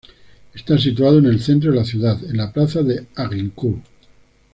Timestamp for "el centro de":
1.27-1.77